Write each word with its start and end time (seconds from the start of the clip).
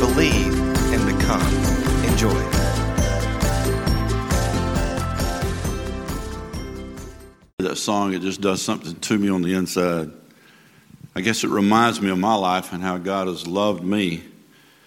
believe, 0.00 0.58
and 0.94 1.18
become. 1.18 1.42
Enjoy. 2.06 2.42
That 7.58 7.76
song, 7.76 8.14
it 8.14 8.22
just 8.22 8.40
does 8.40 8.62
something 8.62 8.96
to 8.96 9.18
me 9.18 9.28
on 9.28 9.42
the 9.42 9.52
inside. 9.52 10.10
I 11.14 11.20
guess 11.20 11.44
it 11.44 11.50
reminds 11.50 12.00
me 12.00 12.08
of 12.08 12.18
my 12.18 12.34
life 12.34 12.72
and 12.72 12.82
how 12.82 12.96
God 12.96 13.28
has 13.28 13.46
loved 13.46 13.84
me 13.84 14.22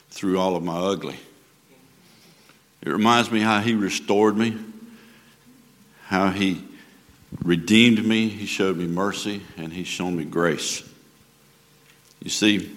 through 0.10 0.40
all 0.40 0.56
of 0.56 0.64
my 0.64 0.78
ugly. 0.78 1.20
It 2.82 2.90
reminds 2.90 3.30
me 3.32 3.40
how 3.40 3.60
He 3.60 3.76
restored 3.76 4.36
me, 4.36 4.58
how 6.06 6.32
He 6.32 6.64
redeemed 7.44 8.04
me, 8.04 8.30
He 8.30 8.48
showed 8.48 8.78
me 8.78 8.88
mercy, 8.88 9.42
and 9.58 9.72
He's 9.72 9.88
shown 9.88 10.18
me 10.18 10.26
grace. 10.26 10.82
You 12.24 12.32
see, 12.32 12.76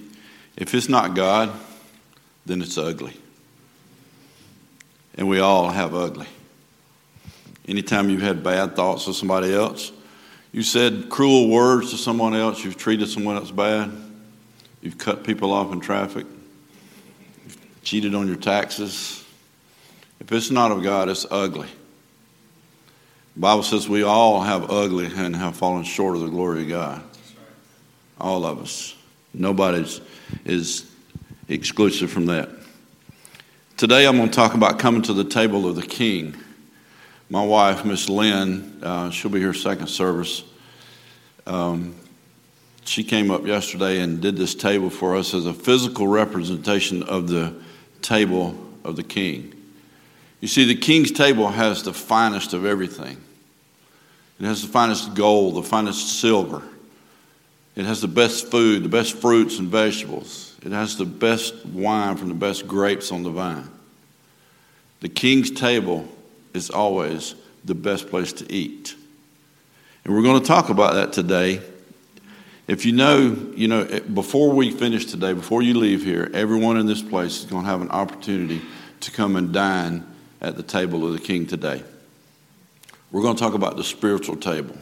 if 0.59 0.75
it's 0.75 0.91
not 0.91 1.15
God, 1.15 1.51
then 2.47 2.63
it's 2.63 2.79
ugly. 2.79 3.13
And 5.17 5.29
we 5.29 5.41
all 5.41 5.69
have 5.69 5.95
ugly. 5.95 6.27
Anytime 7.69 8.09
you've 8.09 8.23
had 8.23 8.43
bad 8.43 8.77
thoughts 8.77 9.07
of 9.09 9.17
somebody 9.17 9.53
else, 9.53 9.93
you 10.53 10.63
said 10.63 11.09
cruel 11.09 11.49
words 11.49 11.91
to 11.91 11.97
someone 11.97 12.35
else, 12.35 12.65
you've 12.65 12.77
treated 12.77 13.09
someone 13.09 13.37
else 13.37 13.51
bad, 13.51 13.91
you've 14.81 14.97
cut 14.97 15.25
people 15.25 15.53
off 15.53 15.73
in 15.73 15.81
traffic, 15.81 16.27
you've 17.45 17.83
cheated 17.83 18.15
on 18.15 18.29
your 18.29 18.37
taxes. 18.37 19.25
If 20.21 20.31
it's 20.33 20.51
not 20.51 20.71
of 20.71 20.83
God, 20.83 21.09
it's 21.09 21.27
ugly. 21.31 21.69
The 23.35 23.41
Bible 23.41 23.65
says 23.65 23.89
we 23.89 24.03
all 24.03 24.41
have 24.41 24.71
ugly 24.71 25.07
and 25.15 25.37
have 25.37 25.57
fallen 25.57 25.83
short 25.83 26.15
of 26.15 26.23
the 26.23 26.29
glory 26.29 26.63
of 26.63 26.69
God. 26.69 27.03
All 28.19 28.47
of 28.47 28.61
us. 28.61 28.95
Nobody's 29.35 30.01
is 30.47 30.91
exclusive 31.49 32.11
from 32.11 32.27
that. 32.27 32.49
Today 33.77 34.07
I'm 34.07 34.17
going 34.17 34.31
to 34.31 34.35
talk 34.35 34.55
about 34.55 34.79
coming 34.79 35.03
to 35.03 35.13
the 35.13 35.25
table 35.25 35.69
of 35.69 35.77
the 35.77 35.83
king. 35.83 36.35
My 37.29 37.45
wife, 37.45 37.85
Miss 37.85 38.09
Lynn, 38.09 38.81
uh, 38.83 39.11
she'll 39.11 39.31
be 39.31 39.41
here 39.41 39.55
second 39.55 39.89
service. 39.89 40.45
Um, 41.47 41.95
she 42.85 43.05
came 43.05 43.31
up 43.31 43.47
yesterday 43.47 44.01
and 44.01 44.21
did 44.21 44.37
this 44.37 44.55
table 44.55 44.91
for 44.91 45.17
us 45.17 45.35
as 45.35 45.47
a 45.47 45.53
physical 45.53 46.07
representation 46.07 47.03
of 47.03 47.29
the 47.29 47.55
table 48.03 48.57
of 48.85 48.97
the 48.97 49.03
king. 49.03 49.53
You 50.41 50.49
see, 50.49 50.65
the 50.65 50.77
king's 50.77 51.11
table 51.11 51.49
has 51.49 51.83
the 51.83 51.93
finest 51.93 52.53
of 52.53 52.65
everything. 52.65 53.17
It 54.39 54.45
has 54.45 54.63
the 54.63 54.69
finest 54.69 55.15
gold, 55.15 55.57
the 55.57 55.63
finest 55.63 56.21
silver. 56.21 56.63
It 57.75 57.85
has 57.85 58.01
the 58.01 58.09
best 58.09 58.51
food, 58.51 58.83
the 58.85 58.89
best 58.89 59.17
fruits 59.17 59.59
and 59.59 59.69
vegetables. 59.69 60.56
It 60.67 60.73
has 60.73 60.97
the 60.97 61.05
best 61.05 61.65
wine 61.65 62.17
from 62.17 62.27
the 62.29 62.35
best 62.35 62.67
grapes 62.67 63.13
on 63.13 63.23
the 63.23 63.31
vine. 63.31 63.71
The 64.99 65.09
king's 65.09 65.53
table 65.53 66.09
is 66.55 66.71
always 66.71 67.37
the 67.65 67.77
best 67.77 68.11
place 68.11 68.33
to 68.33 68.53
eat. 68.53 68.97
And 70.05 70.13
we're 70.13 70.25
going 70.25 70.41
to 70.41 70.47
talk 70.47 70.69
about 70.69 70.95
that 70.95 71.13
today. 71.13 71.61
If 72.67 72.85
you 72.85 72.91
know, 72.91 73.53
you 73.55 73.69
know, 73.69 73.83
eh, 73.83 74.01
before 74.01 74.51
we 74.51 74.73
finish 74.73 75.05
today, 75.05 75.35
before 75.35 75.63
you 75.63 75.75
leave 75.75 76.03
here, 76.03 76.29
everyone 76.35 76.79
in 76.79 76.87
this 76.87 77.01
place 77.01 77.39
is 77.39 77.45
going 77.45 77.63
to 77.63 77.71
have 77.71 77.81
an 77.81 77.91
opportunity 77.91 78.61
to 79.03 79.13
come 79.13 79.37
and 79.37 79.53
dine 79.53 80.05
at 80.41 80.57
the 80.57 80.65
table 80.65 81.07
of 81.07 81.13
the 81.13 81.21
king 81.21 81.47
today. 81.47 81.85
We're 83.13 83.23
going 83.23 83.37
to 83.37 83.41
talk 83.41 83.55
about 83.55 83.77
the 83.77 83.85
spiritual 83.85 84.35
table. 84.35 84.77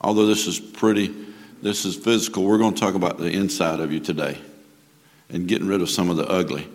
Although 0.00 0.24
this 0.24 0.46
is 0.46 0.58
pretty 0.58 1.14
this 1.60 1.84
is 1.84 1.94
physical. 1.94 2.44
We're 2.44 2.56
going 2.56 2.72
to 2.72 2.80
talk 2.80 2.94
about 2.94 3.18
the 3.18 3.30
inside 3.30 3.80
of 3.80 3.92
you 3.92 4.00
today 4.00 4.38
and 5.32 5.46
getting 5.48 5.66
rid 5.66 5.80
of 5.80 5.90
some 5.90 6.10
of 6.10 6.16
the 6.16 6.26
ugly. 6.26 6.68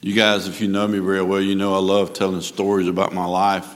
You 0.00 0.14
guys, 0.14 0.46
if 0.46 0.60
you 0.60 0.68
know 0.68 0.86
me 0.86 0.98
very 0.98 1.22
well, 1.22 1.40
you 1.40 1.54
know 1.54 1.74
I 1.74 1.78
love 1.78 2.12
telling 2.12 2.40
stories 2.40 2.86
about 2.86 3.12
my 3.12 3.24
life 3.24 3.74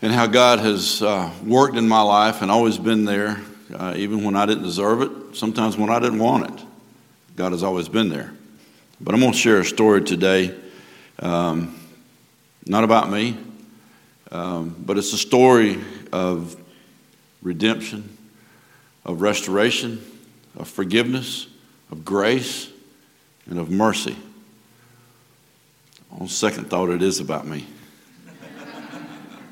and 0.00 0.12
how 0.12 0.26
God 0.26 0.58
has 0.60 1.02
uh, 1.02 1.30
worked 1.44 1.76
in 1.76 1.88
my 1.88 2.02
life 2.02 2.42
and 2.42 2.50
always 2.50 2.78
been 2.78 3.04
there, 3.04 3.40
uh, 3.74 3.94
even 3.96 4.24
when 4.24 4.36
I 4.36 4.46
didn't 4.46 4.64
deserve 4.64 5.02
it, 5.02 5.36
sometimes 5.36 5.76
when 5.76 5.90
I 5.90 5.98
didn't 5.98 6.18
want 6.18 6.50
it. 6.50 6.66
God 7.36 7.52
has 7.52 7.62
always 7.62 7.88
been 7.88 8.08
there. 8.08 8.32
But 9.00 9.14
I'm 9.14 9.20
going 9.20 9.32
to 9.32 9.38
share 9.38 9.60
a 9.60 9.64
story 9.64 10.02
today, 10.02 10.54
um, 11.18 11.78
not 12.66 12.84
about 12.84 13.10
me, 13.10 13.36
um, 14.30 14.74
but 14.78 14.96
it's 14.96 15.12
a 15.12 15.18
story 15.18 15.82
of 16.12 16.56
redemption 17.42 18.14
of 19.04 19.20
restoration, 19.20 20.02
of 20.56 20.68
forgiveness, 20.68 21.46
of 21.90 22.04
grace, 22.04 22.70
and 23.48 23.58
of 23.58 23.70
mercy. 23.70 24.16
On 26.18 26.28
second 26.28 26.70
thought, 26.70 26.90
it 26.90 27.02
is 27.02 27.20
about 27.20 27.46
me. 27.46 27.66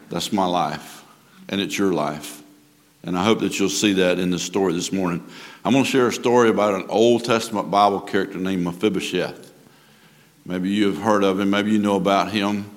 That's 0.08 0.32
my 0.32 0.46
life, 0.46 1.04
and 1.48 1.60
it's 1.60 1.76
your 1.76 1.92
life. 1.92 2.42
And 3.02 3.18
I 3.18 3.24
hope 3.24 3.40
that 3.40 3.58
you'll 3.58 3.68
see 3.68 3.94
that 3.94 4.18
in 4.18 4.30
the 4.30 4.38
story 4.38 4.72
this 4.72 4.92
morning. 4.92 5.26
I'm 5.64 5.72
going 5.72 5.84
to 5.84 5.90
share 5.90 6.08
a 6.08 6.12
story 6.12 6.50
about 6.50 6.74
an 6.74 6.86
Old 6.88 7.24
Testament 7.24 7.70
Bible 7.70 8.00
character 8.00 8.38
named 8.38 8.62
Mephibosheth. 8.62 9.52
Maybe 10.44 10.70
you 10.70 10.86
have 10.86 11.02
heard 11.02 11.24
of 11.24 11.40
him, 11.40 11.50
maybe 11.50 11.72
you 11.72 11.78
know 11.78 11.96
about 11.96 12.30
him. 12.30 12.70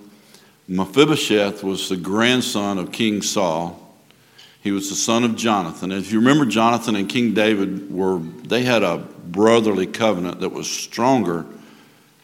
Mephibosheth 0.67 1.63
was 1.63 1.89
the 1.89 1.97
grandson 1.97 2.77
of 2.77 2.91
King 2.91 3.21
Saul 3.21 3.85
he 4.65 4.71
was 4.71 4.89
the 4.89 4.95
son 4.95 5.23
of 5.23 5.35
Jonathan. 5.35 5.91
If 5.91 6.11
you 6.11 6.17
remember, 6.17 6.43
Jonathan 6.43 6.95
and 6.95 7.07
King 7.07 7.35
David 7.35 7.93
were, 7.93 8.17
they 8.17 8.63
had 8.63 8.81
a 8.81 8.97
brotherly 9.35 9.85
covenant 9.85 10.39
that 10.39 10.49
was 10.49 10.71
stronger 10.71 11.45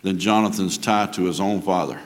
than 0.02 0.18
Jonathan's 0.18 0.78
tie 0.78 1.08
to 1.08 1.26
his 1.26 1.42
own 1.42 1.62
father. 1.62 2.00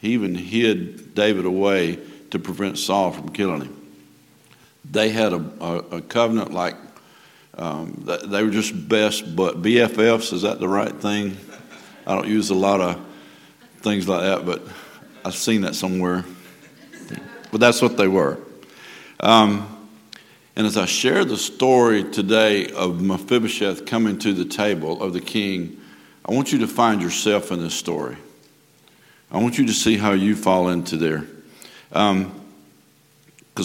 He 0.00 0.12
even 0.12 0.36
hid 0.36 1.16
David 1.16 1.46
away 1.46 1.98
to 2.30 2.38
prevent 2.38 2.78
Saul 2.78 3.10
from 3.10 3.30
killing 3.30 3.62
him. 3.62 3.80
They 4.88 5.08
had 5.08 5.32
a, 5.32 5.44
a, 5.60 5.76
a 5.96 6.00
covenant 6.00 6.52
like 6.52 6.76
um, 7.56 8.04
they 8.04 8.42
were 8.42 8.50
just 8.50 8.88
best, 8.88 9.34
but 9.34 9.60
BFFs, 9.62 10.32
is 10.32 10.42
that 10.42 10.60
the 10.60 10.68
right 10.68 10.94
thing? 10.94 11.36
I 12.06 12.14
don't 12.14 12.28
use 12.28 12.50
a 12.50 12.54
lot 12.54 12.80
of 12.80 13.04
things 13.80 14.08
like 14.08 14.22
that, 14.22 14.46
but 14.46 14.62
I've 15.24 15.34
seen 15.34 15.62
that 15.62 15.74
somewhere. 15.74 16.24
But 17.50 17.60
that's 17.60 17.82
what 17.82 17.96
they 17.96 18.08
were. 18.08 18.38
Um, 19.18 19.73
and 20.56 20.66
as 20.66 20.76
I 20.76 20.86
share 20.86 21.24
the 21.24 21.36
story 21.36 22.04
today 22.04 22.68
of 22.70 23.02
Mephibosheth 23.02 23.86
coming 23.86 24.18
to 24.20 24.32
the 24.32 24.44
table 24.44 25.02
of 25.02 25.12
the 25.12 25.20
king, 25.20 25.80
I 26.24 26.32
want 26.32 26.52
you 26.52 26.60
to 26.60 26.68
find 26.68 27.02
yourself 27.02 27.50
in 27.50 27.60
this 27.60 27.74
story. 27.74 28.16
I 29.32 29.38
want 29.38 29.58
you 29.58 29.66
to 29.66 29.72
see 29.72 29.96
how 29.96 30.12
you 30.12 30.36
fall 30.36 30.68
into 30.68 30.96
there. 30.96 31.26
Because 31.88 32.08
um, 32.12 32.32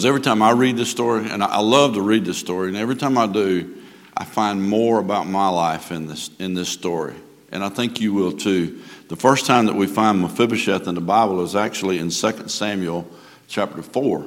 every 0.04 0.20
time 0.20 0.42
I 0.42 0.50
read 0.50 0.76
this 0.76 0.90
story, 0.90 1.30
and 1.30 1.44
I 1.44 1.60
love 1.60 1.94
to 1.94 2.02
read 2.02 2.24
this 2.24 2.38
story, 2.38 2.68
and 2.68 2.76
every 2.76 2.96
time 2.96 3.16
I 3.16 3.28
do, 3.28 3.76
I 4.16 4.24
find 4.24 4.62
more 4.62 4.98
about 4.98 5.28
my 5.28 5.48
life 5.48 5.92
in 5.92 6.08
this, 6.08 6.30
in 6.40 6.54
this 6.54 6.68
story. 6.68 7.14
And 7.52 7.62
I 7.62 7.68
think 7.68 8.00
you 8.00 8.12
will 8.12 8.32
too. 8.32 8.82
The 9.08 9.16
first 9.16 9.46
time 9.46 9.66
that 9.66 9.76
we 9.76 9.86
find 9.86 10.20
Mephibosheth 10.20 10.88
in 10.88 10.96
the 10.96 11.00
Bible 11.00 11.42
is 11.42 11.54
actually 11.54 11.98
in 11.98 12.10
2 12.10 12.48
Samuel 12.48 13.08
chapter 13.46 13.82
4. 13.82 14.26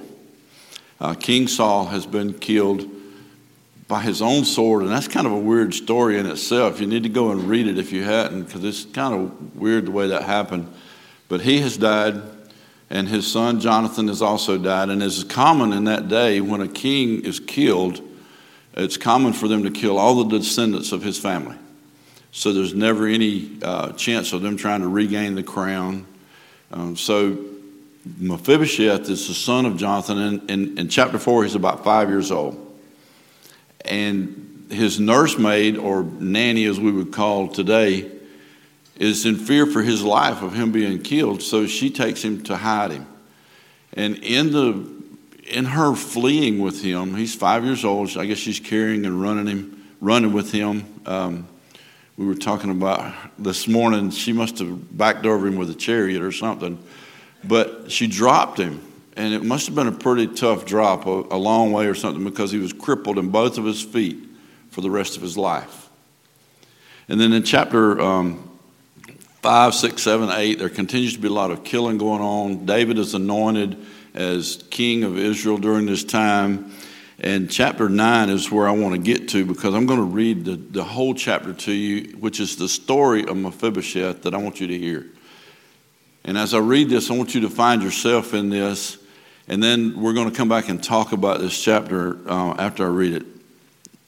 Uh, 1.03 1.13
King 1.13 1.49
Saul 1.49 1.87
has 1.87 2.05
been 2.05 2.33
killed 2.33 2.89
by 3.89 4.01
his 4.01 4.21
own 4.21 4.45
sword, 4.45 4.83
and 4.83 4.91
that's 4.91 5.09
kind 5.09 5.27
of 5.27 5.33
a 5.33 5.37
weird 5.37 5.73
story 5.73 6.17
in 6.17 6.25
itself. 6.25 6.79
You 6.79 6.87
need 6.87 7.03
to 7.03 7.09
go 7.09 7.31
and 7.31 7.43
read 7.43 7.67
it 7.67 7.77
if 7.77 7.91
you 7.91 8.03
hadn't, 8.03 8.43
because 8.43 8.63
it's 8.63 8.85
kind 8.85 9.13
of 9.13 9.53
weird 9.57 9.87
the 9.87 9.91
way 9.91 10.07
that 10.07 10.23
happened. 10.23 10.71
But 11.27 11.41
he 11.41 11.59
has 11.59 11.75
died, 11.75 12.21
and 12.89 13.09
his 13.09 13.29
son 13.29 13.59
Jonathan 13.59 14.07
has 14.07 14.21
also 14.21 14.57
died. 14.57 14.87
And 14.87 15.03
is 15.03 15.25
common 15.25 15.73
in 15.73 15.83
that 15.83 16.07
day, 16.07 16.39
when 16.39 16.61
a 16.61 16.69
king 16.69 17.25
is 17.25 17.37
killed, 17.41 17.99
it's 18.73 18.95
common 18.95 19.33
for 19.33 19.49
them 19.49 19.63
to 19.63 19.71
kill 19.71 19.97
all 19.97 20.23
the 20.23 20.37
descendants 20.37 20.93
of 20.93 21.03
his 21.03 21.19
family. 21.19 21.57
So 22.31 22.53
there's 22.53 22.73
never 22.73 23.07
any 23.07 23.57
uh, 23.61 23.91
chance 23.91 24.31
of 24.31 24.41
them 24.41 24.55
trying 24.55 24.79
to 24.79 24.87
regain 24.87 25.35
the 25.35 25.43
crown. 25.43 26.05
Um, 26.71 26.95
so 26.95 27.37
Mephibosheth 28.05 29.09
is 29.09 29.27
the 29.27 29.33
son 29.33 29.65
of 29.65 29.77
Jonathan. 29.77 30.41
and 30.49 30.79
in, 30.79 30.89
chapter 30.89 31.17
4, 31.17 31.43
he's 31.43 31.55
about 31.55 31.83
five 31.83 32.09
years 32.09 32.31
old. 32.31 32.59
And 33.85 34.67
his 34.69 34.99
nursemaid, 34.99 35.77
or 35.77 36.03
nanny 36.03 36.65
as 36.65 36.79
we 36.79 36.91
would 36.91 37.13
call 37.13 37.47
today, 37.47 38.11
is 38.97 39.25
in 39.25 39.35
fear 39.35 39.65
for 39.65 39.81
his 39.81 40.03
life 40.03 40.41
of 40.41 40.53
him 40.53 40.71
being 40.71 41.01
killed, 41.01 41.41
so 41.41 41.65
she 41.65 41.89
takes 41.89 42.23
him 42.23 42.43
to 42.43 42.57
hide 42.57 42.91
him. 42.91 43.07
And 43.93 44.17
in 44.17 44.51
the 44.51 44.93
in 45.49 45.65
her 45.65 45.93
fleeing 45.93 46.59
with 46.59 46.81
him, 46.81 47.15
he's 47.15 47.35
five 47.35 47.65
years 47.65 47.83
old. 47.83 48.15
I 48.17 48.25
guess 48.25 48.37
she's 48.37 48.59
carrying 48.59 49.05
and 49.05 49.21
running 49.21 49.47
him, 49.47 49.87
running 49.99 50.31
with 50.31 50.51
him. 50.51 50.85
Um, 51.05 51.47
we 52.15 52.25
were 52.25 52.35
talking 52.35 52.69
about 52.71 53.13
this 53.37 53.67
morning. 53.67 54.11
She 54.11 54.31
must 54.31 54.59
have 54.59 54.97
backed 54.97 55.25
over 55.25 55.47
him 55.47 55.55
with 55.55 55.69
a 55.69 55.75
chariot 55.75 56.21
or 56.21 56.31
something, 56.31 56.81
but 57.43 57.91
she 57.91 58.07
dropped 58.07 58.59
him, 58.59 58.81
and 59.15 59.33
it 59.33 59.43
must 59.43 59.67
have 59.67 59.75
been 59.75 59.87
a 59.87 59.91
pretty 59.91 60.27
tough 60.27 60.65
drop, 60.65 61.05
a, 61.05 61.09
a 61.09 61.37
long 61.37 61.71
way 61.71 61.87
or 61.87 61.95
something, 61.95 62.23
because 62.23 62.51
he 62.51 62.59
was 62.59 62.73
crippled 62.73 63.17
in 63.17 63.29
both 63.29 63.57
of 63.57 63.65
his 63.65 63.81
feet 63.81 64.17
for 64.69 64.81
the 64.81 64.89
rest 64.89 65.15
of 65.15 65.21
his 65.21 65.37
life. 65.37 65.89
And 67.07 67.19
then 67.19 67.33
in 67.33 67.43
chapter 67.43 67.99
um, 67.99 68.49
5, 69.41 69.75
6, 69.75 70.01
7, 70.01 70.29
8, 70.29 70.59
there 70.59 70.69
continues 70.69 71.13
to 71.13 71.19
be 71.19 71.27
a 71.27 71.31
lot 71.31 71.51
of 71.51 71.63
killing 71.63 71.97
going 71.97 72.21
on. 72.21 72.65
David 72.65 72.97
is 72.97 73.13
anointed 73.13 73.77
as 74.13 74.63
king 74.69 75.03
of 75.03 75.17
Israel 75.17 75.57
during 75.57 75.85
this 75.85 76.03
time. 76.03 76.71
And 77.19 77.51
chapter 77.51 77.89
9 77.89 78.29
is 78.29 78.51
where 78.51 78.67
I 78.67 78.71
want 78.71 78.95
to 78.95 79.01
get 79.01 79.29
to 79.29 79.45
because 79.45 79.73
I'm 79.73 79.85
going 79.85 79.99
to 79.99 80.05
read 80.05 80.45
the, 80.45 80.55
the 80.55 80.83
whole 80.83 81.13
chapter 81.13 81.53
to 81.53 81.71
you, 81.71 82.17
which 82.17 82.39
is 82.39 82.55
the 82.55 82.69
story 82.69 83.25
of 83.25 83.37
Mephibosheth 83.37 84.23
that 84.23 84.33
I 84.33 84.37
want 84.37 84.59
you 84.59 84.67
to 84.67 84.77
hear. 84.77 85.07
And 86.25 86.37
as 86.37 86.53
I 86.53 86.59
read 86.59 86.89
this, 86.89 87.09
I 87.09 87.17
want 87.17 87.35
you 87.35 87.41
to 87.41 87.49
find 87.49 87.81
yourself 87.81 88.33
in 88.33 88.49
this. 88.49 88.97
And 89.47 89.61
then 89.61 89.99
we're 90.01 90.13
going 90.13 90.29
to 90.29 90.35
come 90.35 90.47
back 90.47 90.69
and 90.69 90.81
talk 90.81 91.11
about 91.11 91.39
this 91.39 91.61
chapter 91.61 92.17
uh, 92.29 92.55
after 92.57 92.85
I 92.85 92.89
read 92.89 93.13
it. 93.13 93.25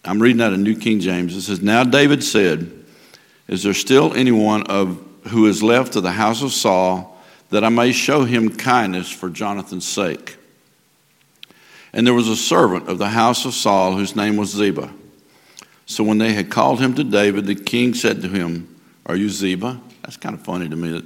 I'm 0.06 0.22
reading 0.22 0.42
out 0.42 0.54
of 0.54 0.60
New 0.60 0.78
King 0.78 1.00
James. 1.00 1.36
It 1.36 1.42
says, 1.42 1.62
Now 1.62 1.84
David 1.84 2.24
said, 2.24 2.72
Is 3.48 3.64
there 3.64 3.74
still 3.74 4.14
anyone 4.14 4.64
of 4.68 5.06
who 5.28 5.48
is 5.48 5.64
left 5.64 5.96
of 5.96 6.04
the 6.04 6.12
house 6.12 6.42
of 6.42 6.52
Saul, 6.52 7.18
that 7.50 7.64
I 7.64 7.70
may 7.70 7.92
show 7.92 8.26
him 8.26 8.56
kindness 8.56 9.12
for 9.12 9.30
Jonathan's 9.30 9.88
sake. 9.88 10.38
And 11.94 12.06
there 12.06 12.14
was 12.14 12.28
a 12.28 12.36
servant 12.36 12.90
of 12.90 12.98
the 12.98 13.10
house 13.10 13.46
of 13.46 13.54
Saul 13.54 13.96
whose 13.96 14.16
name 14.16 14.38
was 14.38 14.52
Ziba. 14.52 14.92
So 15.86 16.04
when 16.04 16.18
they 16.18 16.34
had 16.34 16.50
called 16.50 16.80
him 16.80 16.94
to 16.96 17.04
David, 17.04 17.46
the 17.46 17.56
king 17.56 17.94
said 17.94 18.22
to 18.22 18.28
him, 18.28 18.76
Are 19.06 19.16
you 19.16 19.30
Ziba? 19.30 19.80
That's 20.02 20.18
kind 20.18 20.36
of 20.36 20.42
funny 20.42 20.68
to 20.68 20.76
me. 20.76 21.04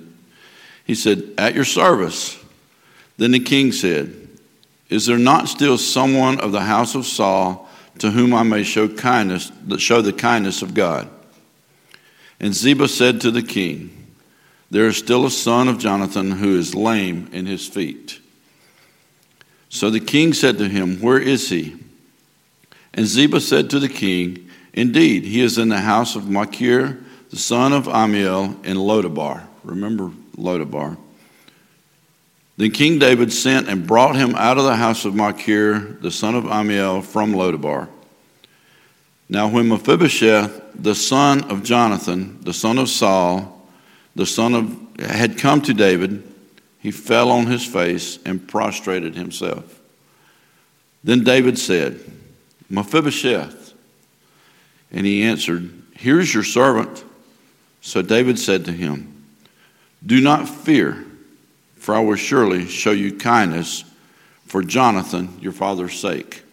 He 0.90 0.96
said, 0.96 1.36
At 1.38 1.54
your 1.54 1.66
service. 1.66 2.44
Then 3.18 3.30
the 3.30 3.40
king 3.40 3.72
said, 3.72 4.12
Is 4.90 5.06
there 5.06 5.20
not 5.20 5.48
still 5.48 5.78
someone 5.78 6.40
of 6.40 6.52
the 6.52 6.62
house 6.62 6.96
of 6.96 7.06
Saul 7.06 7.70
to 8.00 8.10
whom 8.10 8.34
I 8.34 8.42
may 8.42 8.64
show 8.64 8.88
kindness, 8.88 9.52
show 9.78 10.02
the 10.02 10.14
kindness 10.14 10.64
of 10.64 10.74
God? 10.74 11.08
And 12.40 12.56
Ziba 12.56 12.88
said 12.88 13.22
to 13.22 13.30
the 13.30 13.44
king, 13.44 14.16
there 14.72 14.88
is 14.88 14.98
still 14.98 15.28
a 15.28 15.30
son 15.30 15.68
of 15.68 15.78
Jonathan 15.78 16.32
who 16.32 16.58
is 16.58 16.74
lame 16.74 17.30
in 17.34 17.46
his 17.46 17.68
feet. 17.68 18.20
So 19.70 19.92
the 19.92 20.00
king 20.00 20.34
said 20.34 20.58
to 20.58 20.68
him, 20.68 21.00
Where 21.02 21.20
is 21.20 21.50
he? 21.50 21.76
And 22.96 23.06
Ziba 23.06 23.42
said 23.42 23.70
to 23.70 23.80
the 23.80 23.90
king, 23.90 24.50
Indeed, 24.74 25.24
he 25.24 25.42
is 25.42 25.60
in 25.60 25.70
the 25.70 25.82
house 25.82 26.16
of 26.16 26.28
Machir, 26.28 27.00
the 27.30 27.38
son 27.38 27.74
of 27.74 27.86
Ammiel, 27.86 28.66
in 28.66 28.78
Lodabar. 28.78 29.44
Remember 29.64 30.12
Lodabar. 30.40 30.98
Then 32.58 32.72
King 32.72 33.00
David 33.00 33.32
sent 33.32 33.70
and 33.70 33.88
brought 33.88 34.16
him 34.16 34.36
out 34.36 34.58
of 34.58 34.66
the 34.66 34.76
house 34.76 35.06
of 35.06 35.16
Machir, 35.16 35.80
the 36.02 36.12
son 36.12 36.36
of 36.36 36.44
Ammiel, 36.46 37.04
from 37.04 37.34
Lodabar. 37.34 37.88
Now, 39.30 39.48
when 39.48 39.70
Mephibosheth, 39.70 40.62
the 40.76 40.96
son 40.96 41.44
of 41.52 41.64
Jonathan, 41.64 42.40
the 42.42 42.54
son 42.54 42.78
of 42.78 42.90
Saul, 42.90 43.66
the 44.16 44.26
son 44.26 44.56
of 44.56 45.00
had 45.00 45.38
come 45.38 45.62
to 45.62 45.74
David, 45.74 46.24
he 46.80 46.92
fell 46.92 47.30
on 47.32 47.46
his 47.46 47.66
face 47.66 48.20
and 48.26 48.46
prostrated 48.46 49.16
himself. 49.16 49.80
Then 51.04 51.24
David 51.24 51.58
said, 51.58 52.00
Mephibosheth. 52.70 53.74
And 54.92 55.06
he 55.06 55.24
answered, 55.24 55.72
Here's 55.96 56.34
your 56.34 56.44
servant. 56.44 57.04
So 57.82 58.02
David 58.02 58.40
said 58.40 58.66
to 58.66 58.72
him, 58.72 59.19
Do 60.06 60.22
not 60.22 60.48
fear, 60.48 61.06
for 61.76 61.96
I 61.96 62.00
will 62.00 62.16
surely 62.16 62.66
show 62.68 62.92
you 62.92 63.18
kindness 63.18 63.84
for 64.46 64.62
Jonathan, 64.64 65.38
your 65.42 65.52
father's 65.52 66.00
sake, 66.00 66.44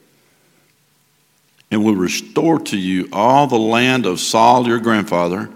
and 1.71 1.85
will 1.85 1.95
restore 1.95 2.59
to 2.61 2.77
you 2.77 3.09
all 3.13 3.47
the 3.47 3.59
land 3.59 4.07
of 4.07 4.21
Saul, 4.21 4.67
your 4.67 4.81
grandfather 4.81 5.51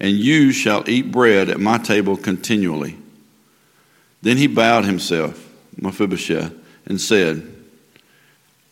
and 0.00 0.16
you 0.16 0.52
shall 0.52 0.88
eat 0.88 1.10
bread 1.10 1.48
at 1.48 1.60
my 1.60 1.78
table 1.78 2.16
continually. 2.16 2.96
Then 4.22 4.36
he 4.36 4.46
bowed 4.46 4.84
himself, 4.84 5.50
Mephibosheth, 5.80 6.52
and 6.86 7.00
said, 7.00 7.50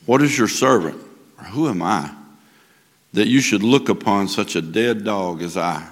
What 0.07 0.23
is 0.23 0.37
your 0.37 0.49
servant, 0.49 1.01
or 1.39 1.45
who 1.45 1.69
am 1.69 1.83
I, 1.83 2.11
that 3.13 3.29
you 3.29 3.41
should 3.41 3.63
look 3.63 3.89
upon 3.89 4.29
such 4.29 4.57
a 4.57 4.63
dead 4.63 5.05
dog 5.05 5.43
as 5.43 5.57
I? 5.57 5.89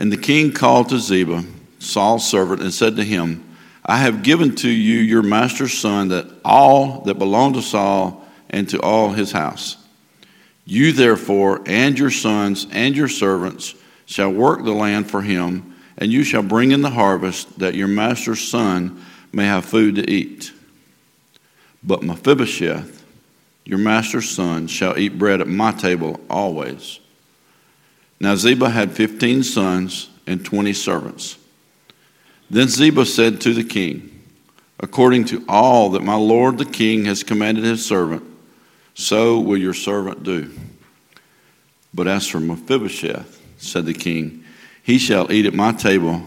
And 0.00 0.10
the 0.10 0.16
king 0.16 0.52
called 0.52 0.88
to 0.88 0.98
Ziba, 0.98 1.44
Saul's 1.78 2.28
servant, 2.28 2.62
and 2.62 2.72
said 2.72 2.96
to 2.96 3.04
him, 3.04 3.46
I 3.84 3.98
have 3.98 4.22
given 4.22 4.54
to 4.56 4.68
you 4.68 4.98
your 4.98 5.22
master's 5.22 5.78
son 5.78 6.08
that 6.08 6.26
all 6.42 7.02
that 7.02 7.18
belonged 7.18 7.56
to 7.56 7.62
Saul 7.62 8.26
and 8.48 8.66
to 8.70 8.80
all 8.80 9.10
his 9.10 9.30
house. 9.30 9.76
You 10.64 10.92
therefore 10.92 11.62
and 11.66 11.98
your 11.98 12.10
sons 12.10 12.66
and 12.72 12.96
your 12.96 13.08
servants 13.08 13.74
shall 14.06 14.32
work 14.32 14.64
the 14.64 14.72
land 14.72 15.10
for 15.10 15.20
him, 15.20 15.76
and 15.98 16.10
you 16.10 16.24
shall 16.24 16.42
bring 16.42 16.72
in 16.72 16.80
the 16.80 16.90
harvest, 16.90 17.58
that 17.58 17.74
your 17.74 17.88
master's 17.88 18.40
son 18.40 19.04
may 19.32 19.44
have 19.44 19.66
food 19.66 19.96
to 19.96 20.10
eat. 20.10 20.50
But 21.82 22.02
Mephibosheth, 22.02 23.04
your 23.66 23.78
master's 23.78 24.30
son, 24.30 24.66
shall 24.66 24.98
eat 24.98 25.18
bread 25.18 25.42
at 25.42 25.46
my 25.46 25.72
table 25.72 26.20
always. 26.30 27.00
Now 28.20 28.36
Ziba 28.36 28.70
had 28.70 28.92
fifteen 28.92 29.42
sons 29.42 30.10
and 30.26 30.44
twenty 30.44 30.74
servants. 30.74 31.38
Then 32.50 32.68
Ziba 32.68 33.06
said 33.06 33.40
to 33.42 33.54
the 33.54 33.64
king, 33.64 34.06
According 34.78 35.26
to 35.26 35.44
all 35.48 35.90
that 35.90 36.02
my 36.02 36.14
lord 36.14 36.58
the 36.58 36.64
king 36.64 37.04
has 37.06 37.22
commanded 37.22 37.64
his 37.64 37.84
servant, 37.84 38.22
so 38.94 39.40
will 39.40 39.56
your 39.58 39.74
servant 39.74 40.22
do. 40.22 40.50
But 41.92 42.08
as 42.08 42.26
for 42.26 42.40
Mephibosheth, 42.40 43.40
said 43.58 43.86
the 43.86 43.94
king, 43.94 44.44
he 44.82 44.98
shall 44.98 45.30
eat 45.30 45.46
at 45.46 45.54
my 45.54 45.72
table 45.72 46.22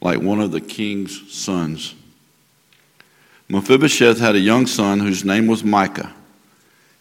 like 0.00 0.20
one 0.20 0.40
of 0.40 0.52
the 0.52 0.60
king's 0.60 1.32
sons. 1.32 1.94
Mephibosheth 3.48 4.18
had 4.18 4.34
a 4.34 4.40
young 4.40 4.66
son 4.66 5.00
whose 5.00 5.24
name 5.24 5.46
was 5.46 5.64
Micah, 5.64 6.12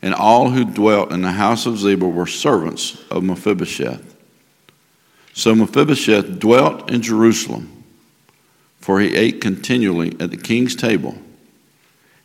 and 0.08 0.16
all 0.16 0.52
who 0.52 0.64
dwelt 0.64 1.12
in 1.12 1.22
the 1.22 1.34
house 1.34 1.66
of 1.66 1.78
Ziba 1.78 2.08
were 2.08 2.26
servants 2.26 3.04
of 3.12 3.26
Mephibosheth. 3.26 4.16
So 5.34 5.54
Mephibosheth 5.54 6.40
dwelt 6.40 6.90
in 6.90 7.02
Jerusalem, 7.02 7.84
for 8.80 9.02
he 9.02 9.18
ate 9.18 9.42
continually 9.42 10.16
at 10.22 10.32
the 10.32 10.38
king's 10.38 10.78
table, 10.78 11.18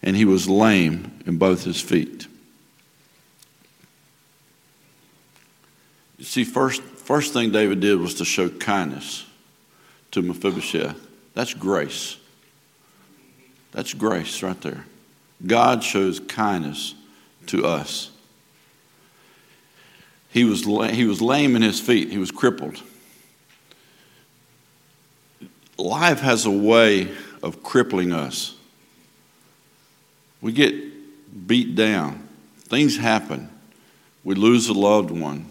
and 0.00 0.14
he 0.14 0.24
was 0.24 0.48
lame 0.48 1.10
in 1.26 1.38
both 1.38 1.64
his 1.64 1.80
feet. 1.80 2.28
You 6.18 6.24
see, 6.24 6.44
first, 6.44 6.82
first 6.82 7.32
thing 7.32 7.50
David 7.50 7.80
did 7.80 7.98
was 7.98 8.14
to 8.14 8.24
show 8.24 8.48
kindness 8.48 9.26
to 10.12 10.22
Mephibosheth. 10.22 11.04
That's 11.34 11.52
grace. 11.52 12.16
That's 13.72 13.92
grace 13.92 14.40
right 14.40 14.60
there. 14.60 14.84
God 15.44 15.82
shows 15.82 16.20
kindness 16.20 16.94
to 17.48 17.64
us. 17.64 18.10
He 20.30 20.44
was, 20.44 20.64
he 20.64 21.04
was 21.04 21.20
lame 21.20 21.56
in 21.56 21.62
his 21.62 21.80
feet, 21.80 22.10
he 22.10 22.18
was 22.18 22.30
crippled. 22.30 22.82
Life 25.78 26.20
has 26.20 26.46
a 26.46 26.50
way 26.50 27.08
of 27.42 27.62
crippling 27.62 28.12
us. 28.12 28.54
We 30.40 30.52
get 30.52 31.46
beat 31.46 31.74
down, 31.74 32.28
things 32.58 32.96
happen, 32.96 33.50
we 34.24 34.34
lose 34.34 34.68
a 34.68 34.72
loved 34.72 35.10
one, 35.10 35.46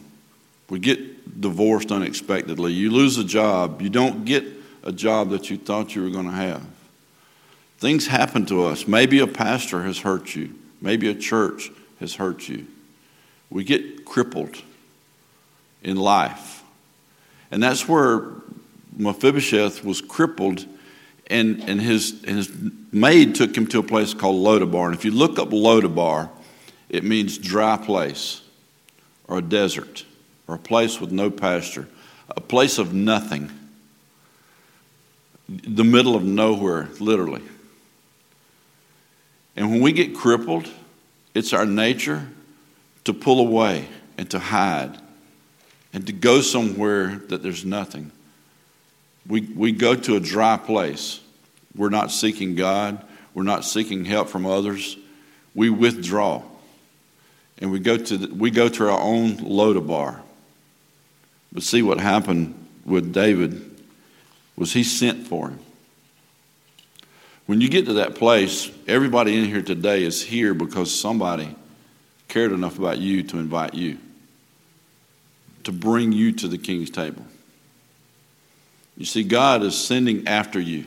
we 0.70 0.80
get 0.80 1.12
divorced 1.42 1.92
unexpectedly. 1.92 2.74
You 2.74 2.92
lose 2.92 3.18
a 3.18 3.24
job. 3.24 3.82
You 3.82 3.90
don't 3.90 4.26
get 4.26 4.46
a 4.84 4.92
job 4.92 5.30
that 5.32 5.50
you 5.50 5.58
thought 5.58 5.96
you 5.96 6.04
were 6.04 6.10
going 6.10 6.26
to 6.26 6.32
have. 6.32 6.66
Things 7.78 8.08
happen 8.08 8.46
to 8.48 8.66
us. 8.66 8.88
Maybe 8.88 9.20
a 9.20 9.28
pastor 9.28 9.84
has 9.84 10.00
hurt 10.00 10.36
you. 10.36 10.56
Maybe 10.80 11.10
a 11.10 11.16
church 11.16 11.72
has 12.01 12.15
hurt 12.15 12.50
you. 12.50 12.67
We 13.50 13.63
get 13.63 14.03
crippled 14.03 14.62
in 15.81 15.96
life. 15.96 16.63
And 17.50 17.63
that's 17.63 17.88
where 17.88 18.24
Mephibosheth 18.98 19.86
was 19.86 20.01
crippled, 20.01 20.65
and, 21.27 21.63
and, 21.63 21.81
his, 21.81 22.24
and 22.25 22.38
his 22.38 22.51
maid 22.91 23.36
took 23.36 23.55
him 23.55 23.67
to 23.67 23.79
a 23.79 23.84
place 23.84 24.13
called 24.13 24.46
Lodabar. 24.46 24.88
And 24.88 24.96
if 24.96 25.05
you 25.05 25.12
look 25.12 25.39
up 25.39 25.50
Lodabar, 25.50 26.29
it 26.89 27.03
means 27.05 27.38
dry 27.38 27.77
place 27.77 28.41
or 29.27 29.38
a 29.38 29.41
desert 29.41 30.05
or 30.48 30.55
a 30.55 30.60
place 30.60 31.00
with 31.00 31.12
no 31.12 31.31
pasture. 31.31 31.88
a 32.36 32.41
place 32.41 32.77
of 32.77 32.93
nothing, 32.93 33.51
the 35.48 35.84
middle 35.84 36.15
of 36.15 36.24
nowhere, 36.24 36.89
literally. 37.00 37.41
And 39.55 39.70
when 39.70 39.81
we 39.81 39.91
get 39.91 40.15
crippled, 40.15 40.70
it's 41.34 41.54
our 41.54 41.66
nature 41.66 42.28
to 43.06 43.14
pull 43.14 43.40
away 43.40 43.88
and 44.18 44.30
to 44.32 44.40
hide 44.40 44.98
and 45.94 46.06
to 46.08 46.14
go 46.14 46.42
somewhere 46.42 47.22
that 47.30 47.44
there's 47.44 47.66
nothing. 47.66 48.12
We, 49.28 49.42
we 49.42 49.72
go 49.72 49.96
to 49.96 50.16
a 50.16 50.20
dry 50.20 50.58
place. 50.58 51.20
We're 51.76 51.90
not 51.90 52.12
seeking 52.12 52.56
God, 52.56 53.04
we're 53.34 53.44
not 53.44 53.66
seeking 53.66 54.06
help 54.06 54.30
from 54.30 54.46
others. 54.46 54.98
We 55.54 55.70
withdraw 55.70 56.44
and 57.62 57.72
we 57.72 57.80
go 57.80 57.96
to, 57.96 58.18
the, 58.18 58.34
we 58.34 58.50
go 58.50 58.68
to 58.68 58.90
our 58.90 59.00
own 59.00 59.38
Lodabar. 59.38 60.22
But 61.54 61.64
see 61.64 61.82
what 61.82 62.00
happened 62.00 62.56
with 62.86 63.14
David 63.14 63.84
was 64.56 64.74
he 64.74 64.84
sent 64.84 65.28
for 65.28 65.50
him. 65.50 65.60
When 67.51 67.60
you 67.60 67.67
get 67.67 67.88
to 67.88 67.93
that 67.96 68.15
place, 68.15 68.72
everybody 68.88 69.38
in 69.38 69.43
here 69.43 69.62
today 69.62 70.03
is 70.03 70.24
here 70.24 70.53
because 70.53 70.98
somebody 70.98 71.53
cared 72.29 72.53
enough 72.53 72.79
about 72.79 73.00
you 73.00 73.24
to 73.24 73.39
invite 73.39 73.74
you, 73.74 73.98
to 75.65 75.74
bring 75.74 76.13
you 76.13 76.31
to 76.31 76.48
the 76.48 76.58
king's 76.58 76.89
table. 76.89 77.25
You 78.96 79.03
see, 79.03 79.25
God 79.25 79.63
is 79.63 79.77
sending 79.77 80.29
after 80.29 80.62
you. 80.62 80.86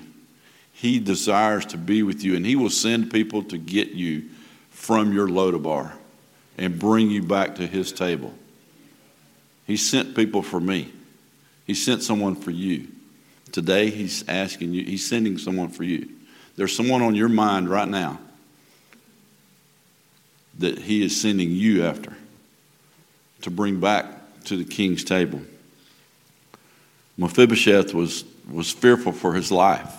He 0.72 1.00
desires 1.00 1.66
to 1.66 1.76
be 1.76 2.02
with 2.02 2.24
you, 2.24 2.34
and 2.34 2.46
He 2.46 2.56
will 2.56 2.70
send 2.70 3.12
people 3.12 3.42
to 3.42 3.58
get 3.58 3.90
you 3.90 4.30
from 4.70 5.12
your 5.12 5.28
Lodabar 5.28 5.92
and 6.56 6.78
bring 6.78 7.10
you 7.10 7.22
back 7.22 7.56
to 7.56 7.66
His 7.66 7.92
table. 7.92 8.32
He 9.66 9.76
sent 9.76 10.16
people 10.16 10.40
for 10.40 10.60
me, 10.60 10.94
He 11.66 11.74
sent 11.74 12.02
someone 12.02 12.34
for 12.34 12.52
you. 12.52 12.88
Today, 13.52 13.90
He's 13.90 14.26
asking 14.26 14.72
you, 14.72 14.82
He's 14.82 15.06
sending 15.06 15.36
someone 15.36 15.68
for 15.68 15.84
you. 15.84 16.08
There's 16.56 16.74
someone 16.74 17.02
on 17.02 17.14
your 17.14 17.28
mind 17.28 17.68
right 17.68 17.88
now 17.88 18.18
that 20.58 20.78
He 20.78 21.04
is 21.04 21.20
sending 21.20 21.50
you 21.50 21.84
after 21.84 22.12
to 23.42 23.50
bring 23.50 23.80
back 23.80 24.06
to 24.44 24.56
the 24.56 24.64
king's 24.64 25.04
table. 25.04 25.40
Mephibosheth 27.16 27.94
was, 27.94 28.24
was 28.50 28.70
fearful 28.70 29.12
for 29.12 29.34
his 29.34 29.52
life. 29.52 29.92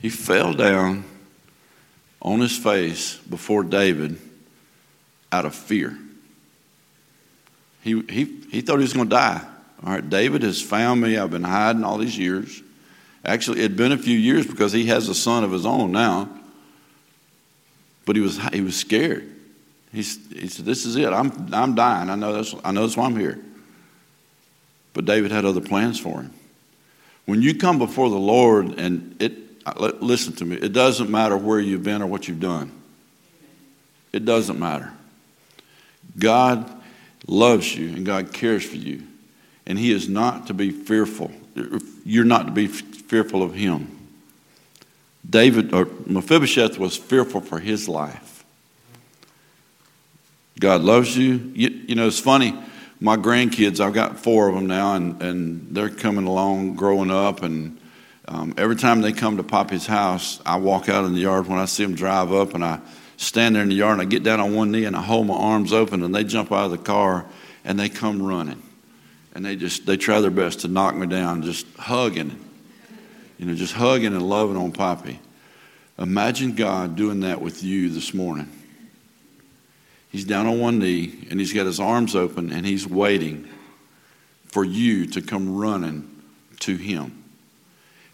He 0.00 0.08
fell 0.08 0.52
down 0.52 1.04
on 2.20 2.40
his 2.40 2.56
face 2.56 3.16
before 3.16 3.62
David 3.62 4.18
out 5.32 5.44
of 5.44 5.54
fear. 5.54 5.96
He, 7.82 8.00
he, 8.02 8.24
he 8.50 8.60
thought 8.60 8.76
he 8.76 8.82
was 8.82 8.92
going 8.92 9.08
to 9.08 9.14
die. 9.14 9.40
All 9.84 9.92
right, 9.92 10.08
David 10.08 10.42
has 10.42 10.60
found 10.60 11.00
me. 11.00 11.16
I've 11.16 11.30
been 11.30 11.44
hiding 11.44 11.84
all 11.84 11.98
these 11.98 12.18
years. 12.18 12.62
Actually, 13.26 13.58
it 13.58 13.62
had 13.62 13.76
been 13.76 13.90
a 13.90 13.98
few 13.98 14.16
years 14.16 14.46
because 14.46 14.72
he 14.72 14.86
has 14.86 15.08
a 15.08 15.14
son 15.14 15.42
of 15.42 15.50
his 15.50 15.66
own 15.66 15.90
now. 15.90 16.28
But 18.04 18.14
he 18.14 18.22
was, 18.22 18.38
he 18.52 18.60
was 18.60 18.76
scared. 18.76 19.28
He's, 19.92 20.18
he 20.30 20.46
said, 20.46 20.64
This 20.64 20.86
is 20.86 20.94
it. 20.94 21.12
I'm, 21.12 21.52
I'm 21.52 21.74
dying. 21.74 22.08
I 22.08 22.14
know, 22.14 22.32
that's, 22.32 22.54
I 22.64 22.70
know 22.70 22.82
that's 22.82 22.96
why 22.96 23.06
I'm 23.06 23.16
here. 23.16 23.38
But 24.92 25.06
David 25.06 25.32
had 25.32 25.44
other 25.44 25.60
plans 25.60 25.98
for 25.98 26.22
him. 26.22 26.32
When 27.26 27.42
you 27.42 27.56
come 27.56 27.78
before 27.78 28.08
the 28.08 28.16
Lord, 28.16 28.78
and 28.78 29.20
it, 29.20 29.32
uh, 29.66 29.90
listen 30.00 30.32
to 30.36 30.44
me, 30.44 30.56
it 30.56 30.72
doesn't 30.72 31.10
matter 31.10 31.36
where 31.36 31.58
you've 31.58 31.82
been 31.82 32.00
or 32.02 32.06
what 32.06 32.28
you've 32.28 32.40
done. 32.40 32.70
It 34.12 34.24
doesn't 34.24 34.58
matter. 34.58 34.92
God 36.16 36.70
loves 37.26 37.74
you 37.74 37.88
and 37.88 38.06
God 38.06 38.32
cares 38.32 38.64
for 38.64 38.76
you. 38.76 39.02
And 39.66 39.76
He 39.76 39.90
is 39.90 40.08
not 40.08 40.46
to 40.46 40.54
be 40.54 40.70
fearful. 40.70 41.32
You're 42.04 42.24
not 42.24 42.46
to 42.46 42.52
be 42.52 42.66
fearful 42.66 43.42
of 43.42 43.54
Him. 43.54 43.96
David 45.28 45.72
or 45.72 45.88
Mephibosheth 46.06 46.78
was 46.78 46.96
fearful 46.96 47.40
for 47.40 47.58
his 47.58 47.88
life. 47.88 48.44
God 50.60 50.82
loves 50.82 51.16
you. 51.16 51.52
You, 51.54 51.68
you 51.88 51.94
know, 51.94 52.06
it's 52.06 52.20
funny. 52.20 52.56
My 53.00 53.16
grandkids, 53.16 53.80
I've 53.80 53.92
got 53.92 54.18
four 54.18 54.48
of 54.48 54.54
them 54.54 54.66
now, 54.66 54.94
and, 54.94 55.20
and 55.20 55.74
they're 55.74 55.90
coming 55.90 56.26
along, 56.26 56.76
growing 56.76 57.10
up. 57.10 57.42
And 57.42 57.78
um, 58.28 58.54
every 58.56 58.76
time 58.76 59.00
they 59.02 59.12
come 59.12 59.36
to 59.36 59.42
Poppy's 59.42 59.86
house, 59.86 60.40
I 60.46 60.56
walk 60.56 60.88
out 60.88 61.04
in 61.04 61.12
the 61.12 61.20
yard 61.20 61.46
when 61.46 61.58
I 61.58 61.66
see 61.66 61.84
them 61.84 61.94
drive 61.94 62.32
up, 62.32 62.54
and 62.54 62.64
I 62.64 62.80
stand 63.16 63.56
there 63.56 63.62
in 63.62 63.68
the 63.68 63.74
yard 63.74 63.94
and 63.94 64.02
I 64.02 64.04
get 64.04 64.22
down 64.22 64.40
on 64.40 64.54
one 64.54 64.70
knee 64.70 64.84
and 64.84 64.96
I 64.96 65.02
hold 65.02 65.26
my 65.26 65.34
arms 65.34 65.72
open 65.72 66.02
and 66.02 66.14
they 66.14 66.24
jump 66.24 66.52
out 66.52 66.66
of 66.66 66.70
the 66.70 66.78
car 66.78 67.26
and 67.64 67.78
they 67.78 67.88
come 67.88 68.22
running. 68.22 68.62
And 69.36 69.44
they 69.44 69.54
just 69.54 69.84
they 69.84 69.98
try 69.98 70.22
their 70.22 70.30
best 70.30 70.60
to 70.60 70.68
knock 70.68 70.96
me 70.96 71.06
down, 71.06 71.42
just 71.42 71.66
hugging. 71.76 72.42
You 73.36 73.44
know, 73.44 73.54
just 73.54 73.74
hugging 73.74 74.14
and 74.14 74.26
loving 74.26 74.56
on 74.56 74.72
Poppy. 74.72 75.20
Imagine 75.98 76.54
God 76.54 76.96
doing 76.96 77.20
that 77.20 77.42
with 77.42 77.62
you 77.62 77.90
this 77.90 78.14
morning. 78.14 78.50
He's 80.10 80.24
down 80.24 80.46
on 80.46 80.58
one 80.58 80.78
knee 80.78 81.26
and 81.28 81.38
he's 81.38 81.52
got 81.52 81.66
his 81.66 81.78
arms 81.78 82.16
open 82.16 82.50
and 82.50 82.64
he's 82.64 82.88
waiting 82.88 83.46
for 84.46 84.64
you 84.64 85.04
to 85.08 85.20
come 85.20 85.54
running 85.54 86.22
to 86.60 86.74
him. 86.76 87.22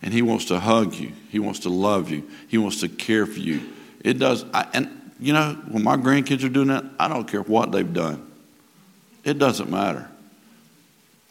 And 0.02 0.12
he 0.12 0.22
wants 0.22 0.46
to 0.46 0.58
hug 0.58 0.96
you. 0.96 1.12
He 1.30 1.38
wants 1.38 1.60
to 1.60 1.68
love 1.68 2.10
you. 2.10 2.28
He 2.48 2.58
wants 2.58 2.80
to 2.80 2.88
care 2.88 3.26
for 3.26 3.38
you. 3.38 3.62
It 4.00 4.18
does. 4.18 4.44
I, 4.52 4.66
and, 4.74 5.12
you 5.20 5.32
know, 5.32 5.56
when 5.68 5.84
my 5.84 5.96
grandkids 5.96 6.44
are 6.44 6.48
doing 6.48 6.66
that, 6.66 6.84
I 6.98 7.06
don't 7.06 7.28
care 7.28 7.42
what 7.42 7.70
they've 7.70 7.92
done. 7.92 8.28
It 9.22 9.38
doesn't 9.38 9.70
matter. 9.70 10.08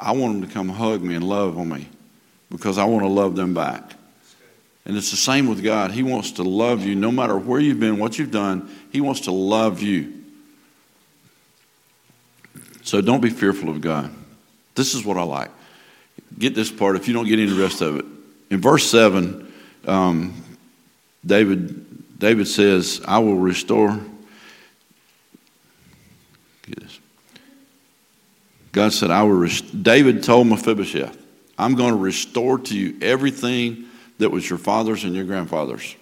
I 0.01 0.13
want 0.13 0.39
them 0.39 0.50
to 0.50 0.53
come 0.53 0.67
hug 0.70 1.01
me 1.01 1.13
and 1.15 1.24
love 1.24 1.58
on 1.58 1.70
me 1.70 1.88
because 2.50 2.77
I 2.77 2.86
want 2.86 3.03
to 3.03 3.10
love 3.10 3.36
them 3.36 3.53
back. 3.53 3.93
And 4.86 4.98
it's 4.98 5.12
the 5.12 5.17
same 5.17 5.48
with 5.48 5.63
God. 5.63 5.91
He 5.91 6.01
wants 6.01 6.31
to 6.34 6.43
love 6.43 6.84
you 6.84 6.96
no 6.96 7.12
matter 7.12 7.38
where 7.38 7.60
you've 7.60 7.79
been, 7.79 8.00
what 8.00 8.17
you've 8.17 8.31
done. 8.31 8.70
He 8.91 9.00
wants 9.00 9.22
to 9.22 9.31
love 9.31 9.81
you. 9.81 10.13
So 12.81 13.00
don't 13.00 13.22
be 13.22 13.29
fearful 13.29 13.70
of 13.70 13.79
God. 13.79 14.12
This 14.74 14.96
is 14.96 15.05
what 15.05 15.17
I 15.17 15.24
like. 15.24 15.51
Get 16.39 16.55
this 16.55 16.72
part 16.72 16.96
if 16.96 17.08
you 17.08 17.13
don't 17.13 17.27
get 17.27 17.38
any 17.38 17.53
rest 17.53 17.81
of 17.81 17.98
it. 17.98 18.05
In 18.50 18.60
verse 18.60 18.89
7, 18.89 19.53
um, 19.86 20.34
David 21.24 22.20
David 22.22 22.48
says, 22.48 23.01
I 23.08 23.17
will 23.17 23.38
restore. 23.38 24.00
God 28.72 28.94
said, 28.94 29.12
I 29.12 29.24
will. 29.24 29.34
Rest-. 29.34 29.84
David 29.84 30.24
told 30.24 30.48
Mephibosheth, 30.48 31.18
I'm 31.58 31.75
going 31.75 31.92
to 31.92 32.00
restore 32.00 32.58
to 32.60 32.78
you 32.78 32.98
everything 33.01 33.86
that 34.20 34.30
was 34.30 34.50
your 34.50 34.60
father's 34.60 35.04
and 35.04 35.13
your 35.13 35.25
grandfather's. 35.25 35.96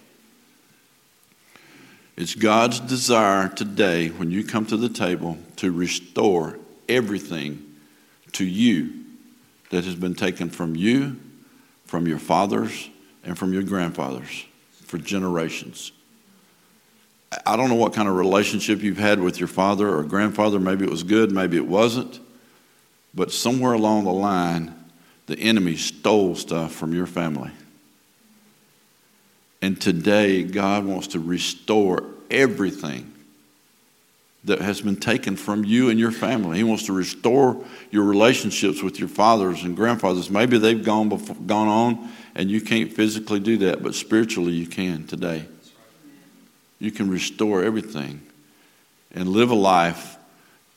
It's 2.16 2.34
God's 2.34 2.80
desire 2.80 3.48
today, 3.48 4.08
when 4.08 4.30
you 4.30 4.44
come 4.44 4.66
to 4.66 4.76
the 4.76 4.88
table, 4.88 5.38
to 5.56 5.72
restore 5.72 6.58
everything 6.88 7.64
to 8.32 8.44
you 8.44 8.92
that 9.70 9.84
has 9.84 9.94
been 9.94 10.14
taken 10.14 10.50
from 10.50 10.76
you, 10.76 11.18
from 11.86 12.06
your 12.06 12.18
fathers, 12.18 12.90
and 13.24 13.38
from 13.38 13.52
your 13.52 13.62
grandfathers 13.62 14.44
for 14.84 14.98
generations. 14.98 15.92
I 17.46 17.56
don't 17.56 17.68
know 17.68 17.76
what 17.76 17.94
kind 17.94 18.08
of 18.08 18.16
relationship 18.16 18.82
you've 18.82 18.98
had 18.98 19.20
with 19.20 19.38
your 19.38 19.48
father 19.48 19.88
or 19.94 20.02
grandfather. 20.02 20.58
Maybe 20.58 20.84
it 20.84 20.90
was 20.90 21.04
good, 21.04 21.30
maybe 21.30 21.56
it 21.56 21.66
wasn't. 21.66 22.18
But 23.14 23.32
somewhere 23.32 23.72
along 23.72 24.04
the 24.04 24.12
line, 24.12 24.74
the 25.26 25.38
enemy 25.38 25.76
stole 25.76 26.34
stuff 26.34 26.72
from 26.72 26.94
your 26.94 27.06
family. 27.06 27.50
And 29.62 29.80
today, 29.80 30.42
God 30.42 30.84
wants 30.84 31.08
to 31.08 31.20
restore 31.20 32.04
everything 32.30 33.12
that 34.44 34.60
has 34.60 34.80
been 34.80 34.96
taken 34.96 35.36
from 35.36 35.64
you 35.64 35.90
and 35.90 35.98
your 35.98 36.12
family. 36.12 36.56
He 36.56 36.64
wants 36.64 36.86
to 36.86 36.94
restore 36.94 37.62
your 37.90 38.04
relationships 38.04 38.82
with 38.82 38.98
your 38.98 39.08
fathers 39.08 39.62
and 39.64 39.76
grandfathers. 39.76 40.30
Maybe 40.30 40.56
they've 40.56 40.82
gone, 40.82 41.10
before, 41.10 41.36
gone 41.36 41.68
on 41.68 42.10
and 42.34 42.50
you 42.50 42.62
can't 42.62 42.90
physically 42.90 43.40
do 43.40 43.58
that, 43.58 43.82
but 43.82 43.94
spiritually 43.94 44.52
you 44.52 44.66
can 44.66 45.06
today 45.06 45.46
you 46.80 46.90
can 46.90 47.08
restore 47.10 47.62
everything 47.62 48.22
and 49.12 49.28
live 49.28 49.50
a 49.50 49.54
life 49.54 50.16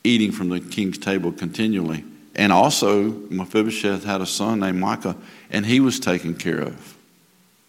eating 0.03 0.31
from 0.31 0.49
the 0.49 0.59
king's 0.59 0.97
table 0.97 1.31
continually. 1.31 2.03
And 2.35 2.51
also, 2.51 3.03
Mephibosheth 3.29 4.03
had 4.03 4.21
a 4.21 4.25
son 4.25 4.59
named 4.59 4.79
Micah, 4.79 5.15
and 5.51 5.65
he 5.65 5.79
was 5.79 5.99
taken 5.99 6.35
care 6.35 6.61
of 6.61 6.97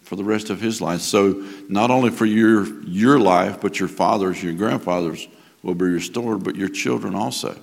for 0.01 0.15
the 0.15 0.23
rest 0.23 0.49
of 0.49 0.59
his 0.59 0.81
life. 0.81 1.01
So, 1.01 1.45
not 1.69 1.91
only 1.91 2.09
for 2.09 2.25
your, 2.25 2.67
your 2.83 3.19
life, 3.19 3.61
but 3.61 3.79
your 3.79 3.89
father's, 3.89 4.41
your 4.41 4.53
grandfather's 4.53 5.27
will 5.61 5.75
be 5.75 5.85
restored, 5.85 6.43
but 6.43 6.55
your 6.55 6.69
children 6.69 7.15
also. 7.15 7.59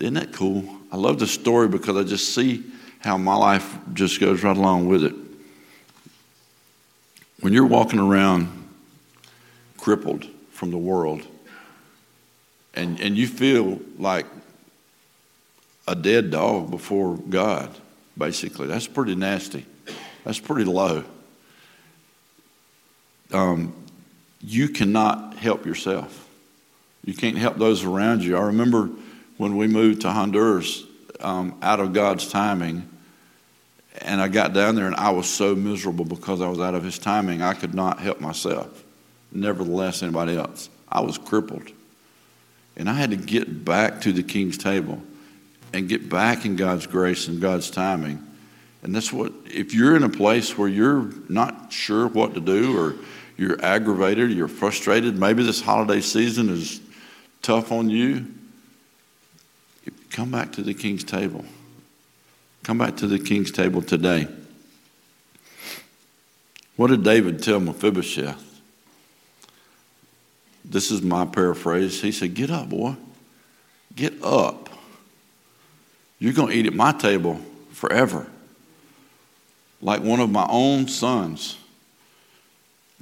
Isn't 0.00 0.14
that 0.14 0.32
cool? 0.32 0.64
I 0.92 0.96
love 0.96 1.18
the 1.18 1.26
story 1.26 1.68
because 1.68 1.96
I 1.96 2.02
just 2.02 2.34
see 2.34 2.64
how 3.00 3.16
my 3.16 3.34
life 3.34 3.78
just 3.94 4.20
goes 4.20 4.42
right 4.42 4.56
along 4.56 4.88
with 4.88 5.04
it. 5.04 5.14
When 7.40 7.52
you're 7.52 7.66
walking 7.66 7.98
around 7.98 8.48
crippled 9.78 10.26
from 10.50 10.70
the 10.70 10.78
world 10.78 11.22
and, 12.74 13.00
and 13.00 13.16
you 13.16 13.26
feel 13.26 13.80
like 13.98 14.26
a 15.86 15.94
dead 15.94 16.30
dog 16.30 16.70
before 16.70 17.16
God, 17.16 17.70
basically. 18.16 18.66
That's 18.66 18.86
pretty 18.86 19.14
nasty. 19.14 19.66
That's 20.24 20.40
pretty 20.40 20.64
low. 20.64 21.04
Um, 23.32 23.74
you 24.40 24.68
cannot 24.68 25.36
help 25.36 25.66
yourself. 25.66 26.28
You 27.04 27.14
can't 27.14 27.36
help 27.36 27.58
those 27.58 27.84
around 27.84 28.22
you. 28.22 28.36
I 28.36 28.46
remember 28.46 28.88
when 29.36 29.56
we 29.56 29.66
moved 29.66 30.02
to 30.02 30.12
Honduras 30.12 30.84
um, 31.20 31.58
out 31.60 31.80
of 31.80 31.92
God's 31.92 32.28
timing, 32.28 32.88
and 34.00 34.20
I 34.20 34.28
got 34.28 34.52
down 34.52 34.74
there 34.74 34.86
and 34.86 34.96
I 34.96 35.10
was 35.10 35.28
so 35.28 35.54
miserable 35.54 36.04
because 36.04 36.40
I 36.40 36.48
was 36.48 36.60
out 36.60 36.74
of 36.74 36.82
His 36.82 36.98
timing, 36.98 37.42
I 37.42 37.54
could 37.54 37.74
not 37.74 37.98
help 38.00 38.20
myself. 38.20 38.82
Nevertheless, 39.32 40.02
anybody 40.02 40.36
else. 40.36 40.70
I 40.88 41.00
was 41.00 41.18
crippled. 41.18 41.70
And 42.76 42.88
I 42.88 42.94
had 42.94 43.10
to 43.10 43.16
get 43.16 43.64
back 43.64 44.00
to 44.02 44.12
the 44.12 44.22
King's 44.22 44.58
table 44.58 45.02
and 45.74 45.88
get 45.88 46.08
back 46.08 46.44
in 46.44 46.54
God's 46.54 46.86
grace 46.86 47.26
and 47.26 47.40
God's 47.40 47.68
timing. 47.68 48.24
And 48.84 48.94
that's 48.94 49.12
what, 49.12 49.32
if 49.44 49.74
you're 49.74 49.96
in 49.96 50.04
a 50.04 50.08
place 50.08 50.56
where 50.56 50.68
you're 50.68 51.10
not 51.28 51.72
sure 51.72 52.06
what 52.06 52.34
to 52.34 52.40
do 52.40 52.78
or 52.78 52.94
you're 53.36 53.62
aggravated, 53.64 54.30
you're 54.30 54.46
frustrated, 54.46 55.18
maybe 55.18 55.42
this 55.42 55.60
holiday 55.60 56.00
season 56.00 56.48
is 56.48 56.80
tough 57.42 57.72
on 57.72 57.90
you, 57.90 58.24
come 60.10 60.30
back 60.30 60.52
to 60.52 60.62
the 60.62 60.74
King's 60.74 61.02
table. 61.02 61.44
Come 62.62 62.78
back 62.78 62.96
to 62.98 63.08
the 63.08 63.18
King's 63.18 63.50
table 63.50 63.82
today. 63.82 64.28
What 66.76 66.90
did 66.90 67.02
David 67.02 67.42
tell 67.42 67.58
Mephibosheth? 67.58 68.60
This 70.64 70.92
is 70.92 71.02
my 71.02 71.24
paraphrase. 71.24 72.00
He 72.00 72.12
said, 72.12 72.34
Get 72.34 72.50
up, 72.50 72.68
boy. 72.68 72.94
Get 73.96 74.22
up. 74.22 74.63
You're 76.18 76.32
going 76.32 76.48
to 76.48 76.54
eat 76.54 76.66
at 76.66 76.74
my 76.74 76.92
table 76.92 77.40
forever. 77.72 78.26
Like 79.80 80.02
one 80.02 80.20
of 80.20 80.30
my 80.30 80.46
own 80.48 80.88
sons. 80.88 81.58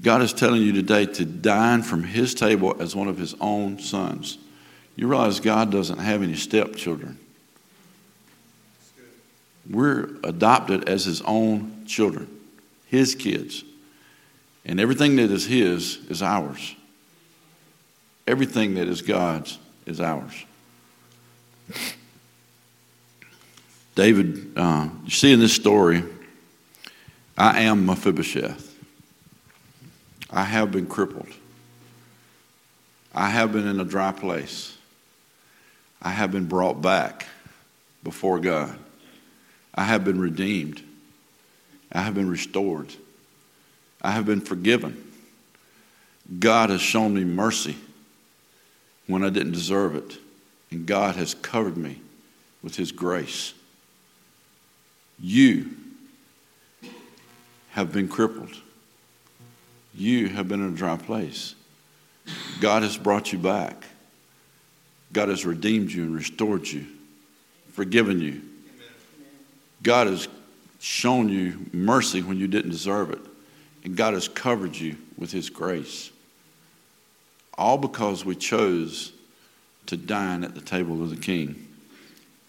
God 0.01 0.23
is 0.23 0.33
telling 0.33 0.63
you 0.63 0.73
today 0.73 1.07
to 1.07 1.25
dine 1.25 1.83
from 1.83 2.03
his 2.03 2.35
table 2.35 2.75
as 2.81 2.97
one 2.97 3.09
of 3.09 3.19
his 3.19 3.35
own 3.41 3.79
sons. 3.79 4.39
You 4.97 5.07
realize 5.09 5.41
God 5.41 5.71
doesn't 5.71 5.99
have 5.99 6.23
any 6.23 6.35
stepchildren. 6.35 7.19
We're 9.71 10.11
adopted 10.25 10.89
as 10.89 11.05
his 11.05 11.23
own 11.23 11.87
children, 11.87 12.29
his 12.87 13.15
kids. 13.15 13.65
And 14.65 14.81
everything 14.81 15.17
that 15.17 15.31
is 15.31 15.47
his 15.47 15.99
is 16.09 16.23
ours. 16.23 16.75
Everything 18.27 18.75
that 18.75 18.89
is 18.89 19.03
God's 19.03 19.59
is 19.87 20.01
ours. 20.01 20.45
David, 23.95 24.53
uh, 24.57 24.89
you 25.05 25.11
see 25.11 25.33
in 25.33 25.41
this 25.41 25.55
story, 25.55 26.03
I 27.37 27.63
am 27.63 27.85
Mephibosheth. 27.85 28.71
I 30.31 30.45
have 30.45 30.73
been 30.73 30.87
crippled. 30.87 31.29
I 33.15 33.29
have 33.29 33.53
been 33.53 33.67
in 33.67 33.79
a 33.81 33.85
dry 33.85 34.13
place. 34.13 34.77
I 36.01 36.11
have 36.11 36.33
been 36.33 36.47
brought 36.47 36.81
back 36.81 37.27
before 38.03 38.39
God. 38.39 38.79
I 39.75 39.85
have 39.85 40.05
been 40.05 40.19
redeemed. 40.19 40.83
I 41.93 42.01
have 42.01 42.15
been 42.15 42.31
restored. 42.31 42.95
I 44.01 44.13
have 44.13 44.25
been 44.25 44.41
forgiven. 44.41 45.13
God 46.39 46.71
has 46.71 46.81
shown 46.81 47.15
me 47.15 47.25
mercy 47.25 47.77
when 49.07 49.23
I 49.23 49.29
didn't 49.29 49.53
deserve 49.53 49.95
it. 49.95 50.17
And 50.71 50.87
God 50.87 51.17
has 51.17 51.35
covered 51.35 51.77
me 51.77 52.01
with 52.63 52.77
His 52.77 52.91
grace. 52.91 53.53
You 55.23 55.71
have 57.71 57.93
been 57.93 58.09
crippled. 58.09 58.61
You 59.95 60.29
have 60.29 60.49
been 60.49 60.61
in 60.61 60.75
a 60.75 60.77
dry 60.77 60.97
place. 60.97 61.55
God 62.61 62.83
has 62.83 62.97
brought 62.99 63.33
you 63.33 63.39
back. 63.39 63.85
God 65.13 65.29
has 65.29 65.47
redeemed 65.47 65.93
you 65.93 66.03
and 66.03 66.15
restored 66.15 66.67
you, 66.67 66.87
forgiven 67.73 68.21
you. 68.21 68.43
God 69.83 70.09
has 70.09 70.27
shown 70.81 71.29
you 71.29 71.67
mercy 71.73 72.23
when 72.23 72.39
you 72.39 72.49
didn't 72.49 72.71
deserve 72.71 73.11
it. 73.11 73.21
And 73.85 73.97
God 73.97 74.15
has 74.15 74.27
covered 74.27 74.75
you 74.75 74.97
with 75.17 75.31
His 75.31 75.51
grace. 75.51 76.11
All 77.57 77.79
because 77.79 78.25
we 78.25 78.35
chose 78.35 79.13
to 79.87 79.97
dine 79.97 80.43
at 80.43 80.55
the 80.55 80.61
table 80.61 81.03
of 81.03 81.11
the 81.11 81.17
king. 81.17 81.69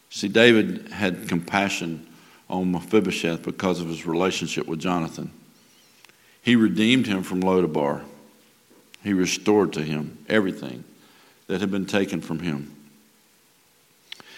See, 0.10 0.28
David 0.28 0.90
had 0.90 1.28
compassion 1.28 2.08
on 2.50 2.72
Mephibosheth 2.72 3.44
because 3.44 3.80
of 3.80 3.88
his 3.88 4.06
relationship 4.06 4.68
with 4.68 4.80
Jonathan. 4.80 5.32
He 6.42 6.56
redeemed 6.56 7.08
him 7.08 7.24
from 7.24 7.42
Lodabar. 7.42 8.04
He 9.04 9.14
restored 9.14 9.74
to 9.74 9.82
him 9.82 10.18
everything 10.28 10.84
that 11.48 11.62
had 11.62 11.72
been 11.72 11.86
taken 11.86 12.22
from 12.22 12.40
him. 12.40 12.76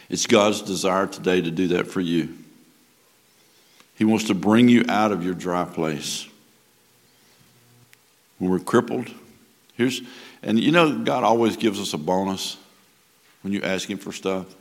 It's 0.10 0.28
God's 0.28 0.62
desire 0.62 1.08
today 1.08 1.42
to 1.42 1.52
do 1.52 1.68
that 1.70 1.88
for 1.88 2.02
you. 2.02 2.38
He 3.96 4.06
wants 4.06 4.26
to 4.26 4.34
bring 4.34 4.70
you 4.70 4.86
out 4.90 5.12
of 5.12 5.24
your 5.24 5.34
dry 5.34 5.66
place. 5.66 6.28
When 8.38 8.52
we're 8.52 8.60
crippled, 8.60 9.10
here's, 9.76 10.02
and 10.44 10.60
you 10.60 10.72
know, 10.72 11.00
God 11.00 11.24
always 11.24 11.58
gives 11.58 11.80
us 11.80 11.94
a 11.94 11.98
bonus 11.98 12.58
when 13.42 13.54
you 13.54 13.62
ask 13.62 13.90
Him 13.90 13.98
for 13.98 14.12
stuff. 14.12 14.54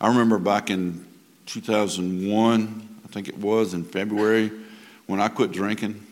I 0.00 0.08
remember 0.08 0.38
back 0.38 0.70
in 0.70 1.04
2001, 1.52 2.88
I 3.04 3.08
think 3.08 3.28
it 3.28 3.36
was 3.36 3.74
in 3.74 3.82
February, 3.82 4.52
when 5.06 5.20
I 5.20 5.26
quit 5.26 5.50
drinking 5.50 6.06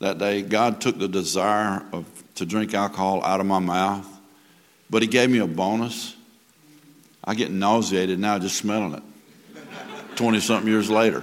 that 0.00 0.16
day, 0.16 0.40
God 0.40 0.80
took 0.80 0.98
the 0.98 1.08
desire 1.08 1.84
of, 1.92 2.06
to 2.36 2.46
drink 2.46 2.72
alcohol 2.72 3.22
out 3.22 3.40
of 3.40 3.46
my 3.46 3.58
mouth, 3.58 4.06
but 4.88 5.02
He 5.02 5.08
gave 5.08 5.28
me 5.28 5.38
a 5.38 5.46
bonus. 5.46 6.16
I 7.22 7.34
get 7.34 7.50
nauseated 7.50 8.18
now 8.18 8.38
just 8.38 8.56
smelling 8.56 8.94
it 8.94 9.02
20 10.16 10.40
something 10.40 10.70
years 10.70 10.88
later. 10.88 11.22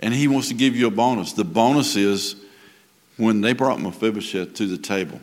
And 0.00 0.14
He 0.14 0.28
wants 0.28 0.48
to 0.48 0.54
give 0.54 0.74
you 0.74 0.86
a 0.86 0.90
bonus. 0.90 1.34
The 1.34 1.44
bonus 1.44 1.94
is 1.94 2.36
when 3.18 3.42
they 3.42 3.52
brought 3.52 3.80
Mephibosheth 3.80 4.54
to 4.54 4.66
the 4.66 4.78
table, 4.78 5.20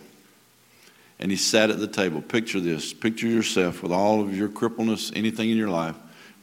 and 1.19 1.31
he 1.31 1.37
sat 1.37 1.71
at 1.71 1.79
the 1.79 1.87
table. 1.87 2.21
Picture 2.21 2.59
this. 2.59 2.93
Picture 2.93 3.27
yourself 3.27 3.81
with 3.81 3.91
all 3.91 4.21
of 4.21 4.37
your 4.37 4.49
crippleness, 4.49 5.11
anything 5.15 5.49
in 5.49 5.57
your 5.57 5.69
life. 5.69 5.95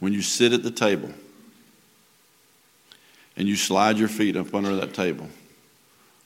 When 0.03 0.11
you 0.11 0.21
sit 0.21 0.51
at 0.51 0.63
the 0.63 0.69
table 0.69 1.13
and 3.37 3.47
you 3.47 3.55
slide 3.55 3.97
your 3.97 4.09
feet 4.09 4.35
up 4.35 4.53
under 4.53 4.75
that 4.75 4.93
table, 4.93 5.29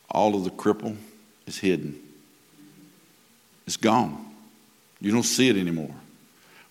all 0.10 0.34
of 0.34 0.44
the 0.44 0.50
cripple 0.50 0.98
is 1.46 1.60
hidden. 1.60 1.96
It's 3.68 3.78
gone. 3.78 4.34
You 5.00 5.12
don't 5.12 5.22
see 5.22 5.48
it 5.50 5.58
anymore. 5.58 5.94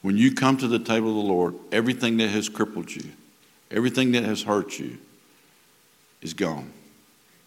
When 0.02 0.16
you 0.16 0.34
come 0.34 0.56
to 0.56 0.66
the 0.66 0.80
table 0.80 1.10
of 1.10 1.14
the 1.14 1.32
Lord, 1.32 1.54
everything 1.70 2.16
that 2.16 2.26
has 2.30 2.48
crippled 2.48 2.92
you, 2.92 3.04
everything 3.70 4.10
that 4.10 4.24
has 4.24 4.42
hurt 4.42 4.76
you, 4.76 4.98
is 6.22 6.34
gone. 6.34 6.72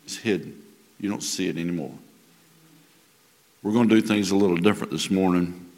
It's 0.05 0.15
hidden. 0.15 0.57
You 1.01 1.09
don't 1.09 1.21
see 1.21 1.49
it 1.49 1.57
anymore. 1.57 1.95
We're 3.61 3.73
going 3.73 3.89
to 3.89 3.95
do 3.95 4.07
things 4.07 4.31
a 4.31 4.37
little 4.37 4.55
different 4.55 4.93
this 4.93 5.11
morning. 5.11 5.69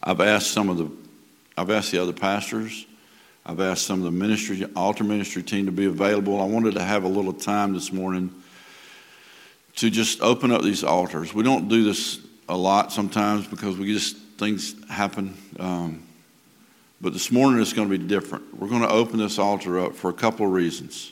I've 0.00 0.20
asked 0.20 0.52
some 0.52 0.68
of 0.68 0.78
the, 0.78 1.01
I've 1.56 1.70
asked 1.70 1.92
the 1.92 1.98
other 1.98 2.12
pastors, 2.12 2.86
I've 3.44 3.60
asked 3.60 3.86
some 3.86 3.98
of 3.98 4.04
the 4.04 4.10
ministry, 4.10 4.64
altar 4.76 5.04
ministry 5.04 5.42
team 5.42 5.66
to 5.66 5.72
be 5.72 5.86
available. 5.86 6.40
I 6.40 6.44
wanted 6.44 6.74
to 6.74 6.82
have 6.82 7.04
a 7.04 7.08
little 7.08 7.32
time 7.32 7.74
this 7.74 7.92
morning 7.92 8.32
to 9.76 9.90
just 9.90 10.20
open 10.20 10.52
up 10.52 10.62
these 10.62 10.84
altars. 10.84 11.34
We 11.34 11.42
don't 11.42 11.68
do 11.68 11.82
this 11.82 12.20
a 12.48 12.56
lot 12.56 12.92
sometimes 12.92 13.46
because 13.46 13.76
we 13.76 13.92
just 13.92 14.16
things 14.38 14.74
happen. 14.88 15.36
Um, 15.58 16.02
but 17.00 17.12
this 17.12 17.32
morning 17.32 17.60
it's 17.60 17.72
going 17.72 17.90
to 17.90 17.98
be 17.98 18.04
different. 18.04 18.56
We're 18.56 18.68
going 18.68 18.82
to 18.82 18.90
open 18.90 19.18
this 19.18 19.38
altar 19.38 19.80
up 19.80 19.94
for 19.94 20.08
a 20.08 20.14
couple 20.14 20.46
of 20.46 20.52
reasons. 20.52 21.10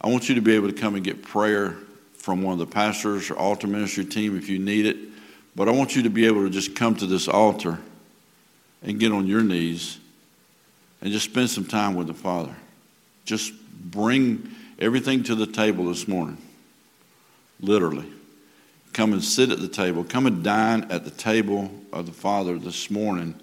I 0.00 0.08
want 0.08 0.30
you 0.30 0.34
to 0.36 0.40
be 0.40 0.54
able 0.54 0.68
to 0.68 0.74
come 0.74 0.94
and 0.94 1.04
get 1.04 1.22
prayer 1.22 1.76
from 2.14 2.42
one 2.42 2.54
of 2.54 2.58
the 2.58 2.66
pastors 2.66 3.30
or 3.30 3.36
altar 3.36 3.66
ministry 3.66 4.04
team 4.04 4.36
if 4.36 4.48
you 4.48 4.58
need 4.58 4.86
it. 4.86 4.96
But 5.54 5.68
I 5.68 5.72
want 5.72 5.94
you 5.94 6.02
to 6.04 6.10
be 6.10 6.26
able 6.26 6.44
to 6.44 6.50
just 6.50 6.74
come 6.74 6.94
to 6.96 7.06
this 7.06 7.28
altar 7.28 7.78
and 8.82 8.98
get 8.98 9.12
on 9.12 9.26
your 9.26 9.42
knees 9.42 9.98
and 11.00 11.12
just 11.12 11.26
spend 11.26 11.50
some 11.50 11.64
time 11.64 11.94
with 11.94 12.06
the 12.06 12.14
Father. 12.14 12.54
Just 13.24 13.52
bring 13.90 14.50
everything 14.78 15.22
to 15.24 15.34
the 15.34 15.46
table 15.46 15.86
this 15.86 16.08
morning, 16.08 16.38
literally. 17.60 18.10
Come 18.92 19.12
and 19.12 19.22
sit 19.22 19.50
at 19.50 19.60
the 19.60 19.68
table. 19.68 20.04
Come 20.04 20.26
and 20.26 20.42
dine 20.42 20.90
at 20.90 21.04
the 21.04 21.10
table 21.10 21.70
of 21.92 22.06
the 22.06 22.12
Father 22.12 22.58
this 22.58 22.90
morning. 22.90 23.34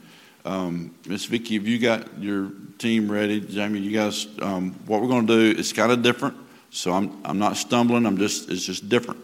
Um, 0.46 0.94
Miss 1.06 1.26
Vicki, 1.26 1.56
have 1.56 1.68
you 1.68 1.80
got 1.80 2.20
your 2.20 2.52
team 2.78 3.12
ready? 3.12 3.40
Jamie, 3.42 3.80
you 3.80 3.92
guys, 3.92 4.28
um, 4.42 4.74
what 4.86 5.02
we're 5.02 5.08
going 5.08 5.28
to 5.28 5.54
do 5.54 5.60
is 5.60 5.74
kind 5.74 5.92
of 5.92 6.02
different. 6.02 6.36
So 6.70 6.92
I'm, 6.92 7.20
I'm 7.24 7.40
not 7.40 7.58
stumbling. 7.58 8.06
I'm 8.06 8.18
just, 8.18 8.50
it's 8.50 8.66
just 8.66 8.90
different 8.90 9.20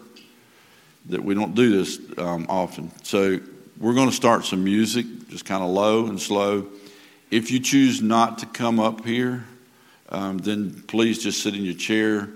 that 1.06 1.22
we 1.22 1.34
don't 1.34 1.54
do 1.54 1.70
this 1.70 1.98
um, 2.18 2.46
often. 2.48 2.90
So 3.02 3.38
we're 3.78 3.94
going 3.94 4.08
to 4.08 4.14
start 4.14 4.44
some 4.44 4.64
music, 4.64 5.06
just 5.34 5.44
kind 5.44 5.64
of 5.64 5.70
low 5.70 6.06
and 6.06 6.22
slow. 6.22 6.64
If 7.28 7.50
you 7.50 7.58
choose 7.58 8.00
not 8.00 8.38
to 8.38 8.46
come 8.46 8.78
up 8.78 9.04
here, 9.04 9.44
um, 10.10 10.38
then 10.38 10.84
please 10.86 11.20
just 11.20 11.42
sit 11.42 11.56
in 11.56 11.64
your 11.64 11.74
chair. 11.74 12.28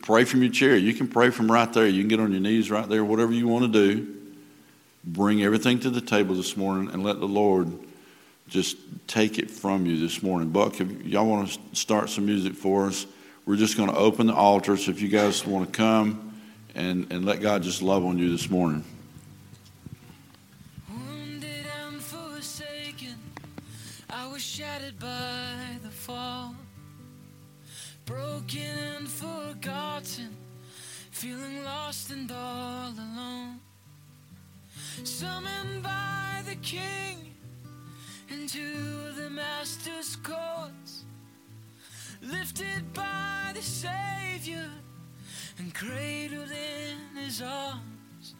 Pray 0.00 0.24
from 0.24 0.42
your 0.42 0.50
chair. 0.50 0.74
You 0.74 0.94
can 0.94 1.06
pray 1.06 1.28
from 1.28 1.52
right 1.52 1.70
there. 1.70 1.86
You 1.86 2.00
can 2.00 2.08
get 2.08 2.18
on 2.18 2.32
your 2.32 2.40
knees 2.40 2.70
right 2.70 2.88
there, 2.88 3.04
whatever 3.04 3.34
you 3.34 3.46
want 3.46 3.70
to 3.70 3.94
do. 3.94 4.16
Bring 5.04 5.42
everything 5.42 5.80
to 5.80 5.90
the 5.90 6.00
table 6.00 6.34
this 6.34 6.56
morning 6.56 6.90
and 6.94 7.04
let 7.04 7.20
the 7.20 7.28
Lord 7.28 7.78
just 8.48 8.78
take 9.06 9.38
it 9.38 9.50
from 9.50 9.84
you 9.84 9.98
this 9.98 10.22
morning. 10.22 10.48
Buck, 10.48 10.80
if 10.80 10.90
y'all 11.04 11.26
want 11.26 11.50
to 11.50 11.76
start 11.76 12.08
some 12.08 12.24
music 12.24 12.54
for 12.54 12.86
us, 12.86 13.06
we're 13.44 13.56
just 13.56 13.76
going 13.76 13.90
to 13.90 13.96
open 13.96 14.28
the 14.28 14.34
altar. 14.34 14.78
So 14.78 14.92
if 14.92 15.02
you 15.02 15.08
guys 15.08 15.46
want 15.46 15.70
to 15.70 15.76
come 15.76 16.40
and, 16.74 17.12
and 17.12 17.26
let 17.26 17.42
God 17.42 17.62
just 17.62 17.82
love 17.82 18.02
on 18.06 18.16
you 18.16 18.30
this 18.30 18.48
morning. 18.48 18.82
Shattered 24.88 25.00
by 25.00 25.78
the 25.82 25.90
fall. 25.90 26.54
Broken 28.04 28.78
and 28.96 29.08
forgotten, 29.08 30.36
feeling 31.10 31.64
lost 31.64 32.10
and 32.10 32.30
all 32.30 32.92
alone. 32.92 33.60
Summoned 35.04 35.82
by 35.82 36.42
the 36.46 36.56
King 36.56 37.34
into 38.30 39.12
the 39.12 39.30
Master's 39.30 40.16
courts, 40.16 41.04
lifted 42.22 42.92
by 42.94 43.52
the 43.54 43.62
Savior 43.62 44.70
and 45.58 45.74
cradled 45.74 46.50
in 46.50 47.22
His 47.22 47.42
arms. 47.42 48.34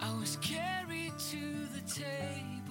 I 0.00 0.12
was 0.18 0.36
carried 0.36 1.18
to 1.30 1.66
the 1.74 1.80
table. 1.88 2.61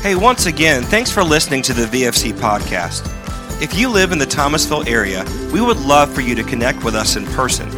Hey, 0.00 0.14
once 0.14 0.46
again, 0.46 0.84
thanks 0.84 1.10
for 1.10 1.24
listening 1.24 1.60
to 1.62 1.74
the 1.74 1.86
VFC 1.86 2.32
podcast. 2.32 3.02
If 3.60 3.76
you 3.76 3.88
live 3.88 4.12
in 4.12 4.18
the 4.18 4.26
Thomasville 4.26 4.88
area, 4.88 5.24
we 5.52 5.60
would 5.60 5.80
love 5.80 6.14
for 6.14 6.20
you 6.20 6.36
to 6.36 6.44
connect 6.44 6.84
with 6.84 6.94
us 6.94 7.16
in 7.16 7.26
person. 7.26 7.68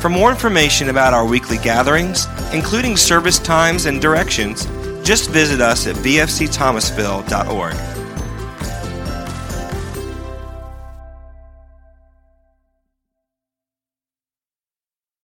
For 0.00 0.08
more 0.08 0.30
information 0.30 0.88
about 0.88 1.12
our 1.12 1.26
weekly 1.26 1.58
gatherings, 1.58 2.28
including 2.54 2.96
service 2.96 3.38
times 3.38 3.84
and 3.84 4.00
directions, 4.00 4.64
just 5.06 5.28
visit 5.28 5.60
us 5.60 5.86
at 5.86 5.96
vfcthomasville.org. 5.96 7.95